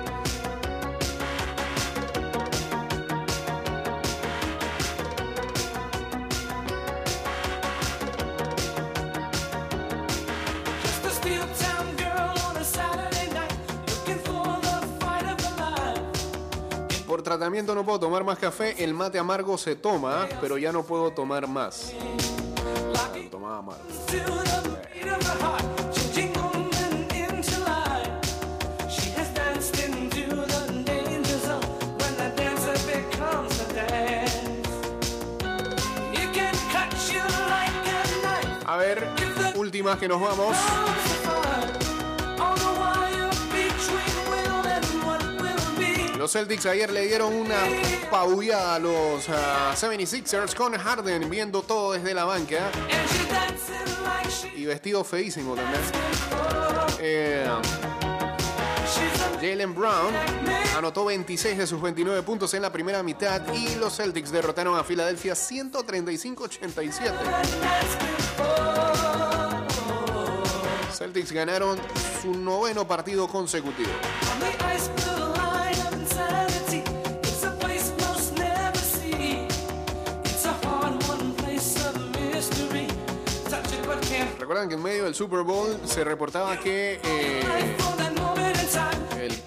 [17.29, 18.83] Tratamiento no puedo tomar más café.
[18.83, 21.93] El mate amargo se toma, pero ya no puedo tomar más.
[23.39, 23.83] más amargo.
[24.07, 25.79] To the beat of her heart,
[46.19, 47.63] Los Celtics ayer le dieron una
[48.11, 52.69] paullada a los ah, 76ers con Harden viendo todo desde la banca
[54.53, 55.81] y vestido feísimo también.
[56.99, 57.47] Eh,
[59.35, 60.13] Jalen Brown
[60.75, 64.83] anotó 26 de sus 29 puntos en la primera mitad y los Celtics derrotaron a
[64.83, 67.13] Filadelfia 135-87.
[70.91, 71.79] Celtics ganaron
[72.21, 73.91] su noveno partido consecutivo.
[84.49, 87.43] Recuerdan que en medio del Super Bowl se reportaba que eh,
[89.21, 89.43] el-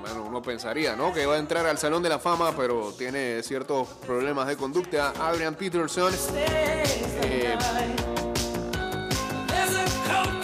[0.00, 1.12] bueno, uno pensaría, ¿no?
[1.12, 5.12] Que va a entrar al Salón de la Fama, pero tiene ciertos problemas de conducta.
[5.20, 7.56] Adrian Peterson eh,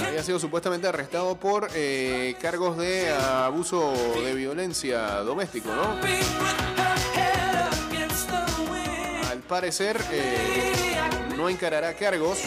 [0.07, 3.93] había sido supuestamente arrestado por eh, cargos de abuso
[4.25, 5.99] de violencia doméstico, ¿no?
[9.29, 10.95] Al parecer eh,
[11.37, 12.39] no encarará cargos,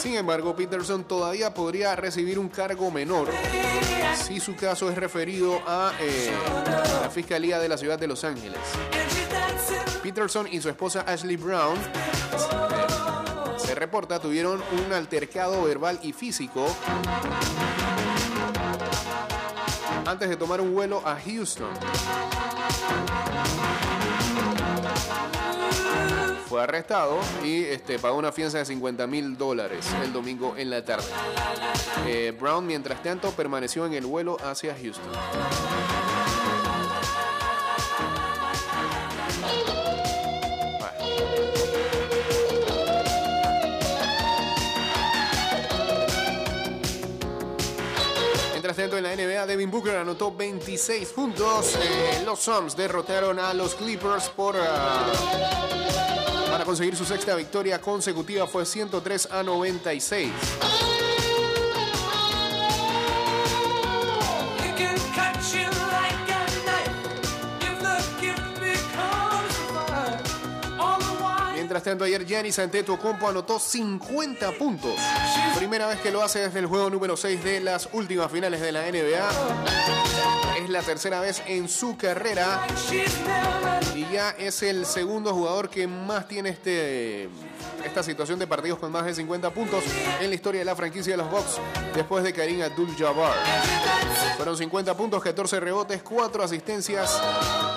[0.00, 3.28] Sin embargo Peterson todavía podría recibir un cargo menor
[4.14, 6.32] si su caso es referido a eh,
[7.02, 8.58] la Fiscalía de la Ciudad de Los Ángeles.
[10.02, 16.66] Peterson y su esposa Ashley Brown eh, se reporta tuvieron un altercado verbal y físico
[20.06, 21.68] antes de tomar un vuelo a Houston.
[26.60, 31.04] Arrestado y este, pagó una fianza de 50 mil dólares el domingo en la tarde.
[32.06, 35.12] Eh, Brown, mientras tanto, permaneció en el vuelo hacia Houston.
[48.52, 51.76] Mientras tanto, en la NBA, Devin Booker anotó 26 puntos.
[51.76, 54.56] Eh, los Suns derrotaron a los Clippers por.
[54.58, 56.15] ah,
[56.56, 60.32] para conseguir su sexta victoria consecutiva fue 103 a 96.
[64.64, 66.96] You can cut you like a knife
[67.60, 70.18] if the gift becomes a fire.
[70.80, 74.94] All the while, Mientras tanto, ayer Giannis Antetokounmpo anotó 50 puntos.
[75.58, 78.72] Primera vez que lo hace desde el juego número 6 de las últimas finales de
[78.72, 79.28] la NBA.
[80.64, 82.66] Es la tercera vez en su carrera
[84.12, 87.28] ya es el segundo jugador que más tiene este
[87.84, 89.84] esta situación de partidos con más de 50 puntos
[90.20, 91.60] en la historia de la franquicia de los Bucks
[91.94, 93.34] después de Karim Abdul-Jabbar.
[94.36, 97.20] Fueron 50 puntos, 14 rebotes, 4 asistencias,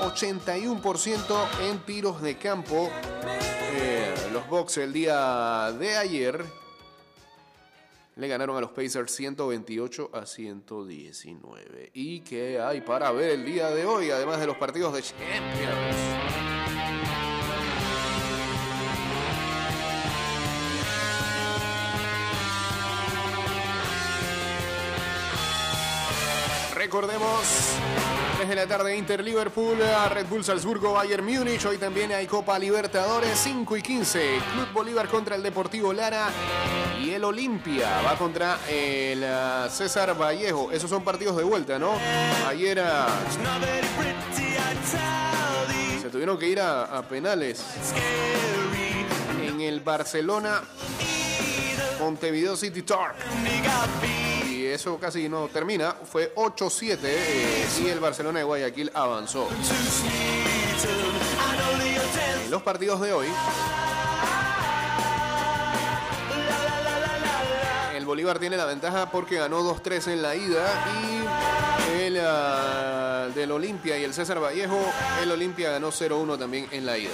[0.01, 2.89] 81% en tiros de campo.
[3.73, 6.43] Eh, los Bucks el día de ayer
[8.19, 11.91] le ganaron a los Pacers 128 a 119.
[11.93, 15.95] ¿Y qué hay para ver el día de hoy, además de los partidos de Champions?
[26.75, 27.77] Recordemos,
[28.39, 29.77] 3 de la tarde Inter Liverpool,
[30.11, 31.65] Red Bull Salzburgo, Bayern Múnich.
[31.65, 34.39] Hoy también hay Copa Libertadores, 5 y 15.
[34.53, 36.29] Club Bolívar contra el Deportivo Lara.
[37.03, 40.71] Y el Olimpia va contra el ah, César Vallejo.
[40.71, 41.91] Esos son partidos de vuelta, ¿no?
[42.47, 43.09] Ayer ah,
[46.01, 47.61] se tuvieron que ir a, penales
[49.43, 50.61] en el Barcelona
[51.99, 53.15] Montevideo City Talk.
[54.73, 55.93] Eso casi no termina.
[55.93, 59.47] Fue 8-7 eh, y el Barcelona de Guayaquil avanzó.
[62.43, 63.27] En los partidos de hoy.
[67.95, 70.65] El Bolívar tiene la ventaja porque ganó 2-3 en la ida
[71.91, 74.79] y el ah, del Olimpia y el César Vallejo,
[75.21, 77.11] el Olimpia ganó 0-1 también en la ida.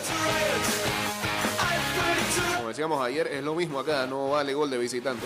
[2.57, 5.25] Como decíamos ayer, es lo mismo acá, no vale gol de visitante.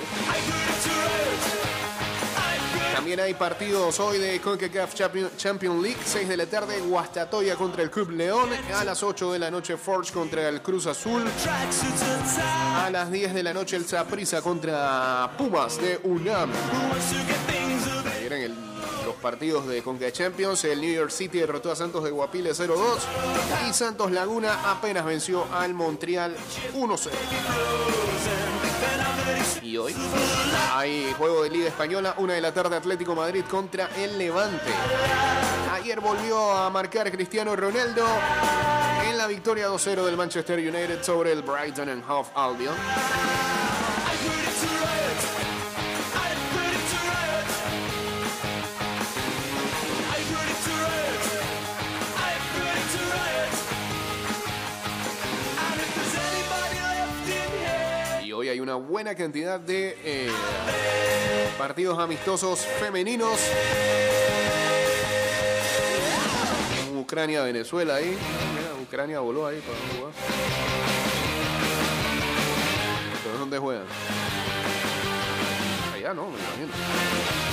[3.09, 7.81] También hay partidos hoy de CONCACAF Champion, Champion League, 6 de la tarde, Guastatoya contra
[7.81, 11.23] el Club León, a las 8 de la noche Forge contra el Cruz Azul,
[12.75, 16.51] a las 10 de la noche el Saprissa contra Pumas de UNAM.
[18.15, 18.55] Ayer eran el-
[19.03, 20.63] los partidos de Conca Champions.
[20.65, 22.99] El New York City derrotó a Santos de Guapile 0-2
[23.67, 26.35] y Santos Laguna apenas venció al Montreal
[26.75, 27.09] 1-0.
[29.61, 29.95] Y hoy
[30.73, 34.71] hay juego de Liga Española, una de la tarde Atlético Madrid contra el Levante.
[35.73, 38.05] Ayer volvió a marcar Cristiano Ronaldo
[39.09, 42.75] en la victoria 2-0 del Manchester United sobre el Brighton and Hove Albion.
[58.69, 60.29] Una buena cantidad de eh,
[61.57, 63.39] partidos amistosos femeninos.
[66.95, 68.15] Ucrania, Venezuela ahí.
[68.83, 70.13] Ucrania voló ahí para jugar.
[73.23, 73.85] ¿Pero dónde juegan?
[75.95, 77.48] Allá no, me imagino.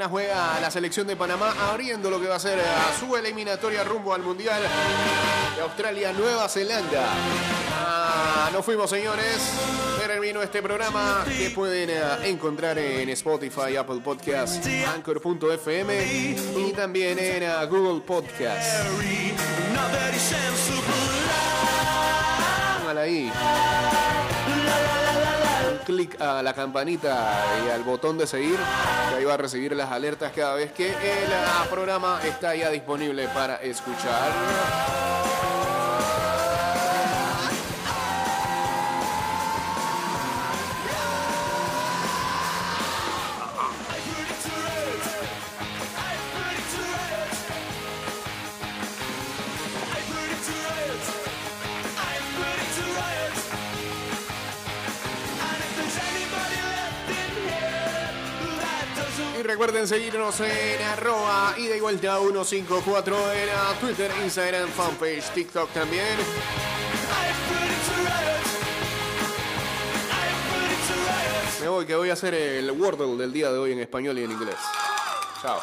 [0.00, 2.62] Mañana juega la selección de Panamá abriendo lo que va a ser eh,
[2.98, 4.62] su eliminatoria rumbo al Mundial
[5.54, 7.06] de Australia, Nueva Zelanda.
[7.70, 9.36] Ah, nos fuimos, señores.
[9.98, 17.42] Termino este programa que pueden eh, encontrar en Spotify, Apple Podcast, Anchor.fm y también en
[17.42, 18.88] eh, Google Podcast.
[22.78, 23.30] Póngala ahí.
[25.90, 27.34] Clic a la campanita
[27.66, 28.56] y al botón de seguir,
[29.08, 32.70] que ahí va a recibir las alertas cada vez que el ah, programa está ya
[32.70, 35.19] disponible para escuchar.
[59.60, 66.16] Recuerden seguirnos en arroba y vuelta 154 en ah, Twitter, Instagram, fanpage, TikTok también.
[71.60, 74.24] Me voy que voy a hacer el Wordle del día de hoy en español y
[74.24, 74.56] en inglés.
[75.42, 75.60] Chao.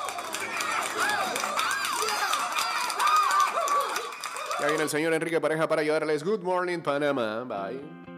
[4.59, 6.23] Ya viene el señor Enrique Pareja para ayudarles.
[6.23, 7.45] Good morning, Panamá.
[7.45, 8.16] Bye.